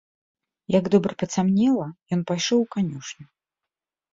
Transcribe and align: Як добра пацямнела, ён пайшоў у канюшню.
Як 0.75 0.85
добра 0.95 1.13
пацямнела, 1.23 1.85
ён 2.17 2.25
пайшоў 2.33 2.59
у 2.65 2.67
канюшню. 2.77 3.25